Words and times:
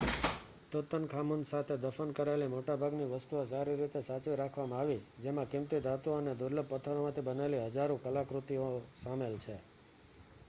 Tutankhamun 0.71 1.41
સાથે 1.43 1.75
દફન 1.81 2.13
કરાયેલી 2.19 2.53
મોટાભાગની 2.53 3.09
વસ્તુઓ 3.11 3.43
સારી 3.45 3.75
રીતે 3.75 4.01
સાચવી 4.07 4.37
રાખવામાં 4.37 4.79
આવી 4.79 4.97
જેમાં 5.25 5.51
કિંમતી 5.51 5.81
ધાતુઓ 5.81 6.15
અને 6.15 6.33
દુર્લભ 6.35 6.71
પથ્થરોમાંથી 6.71 7.25
બનેલી 7.27 7.59
હજારો 7.67 7.99
કલાકૃતિઓ 7.99 8.71
સામેલ 8.97 9.37
છે 9.37 9.59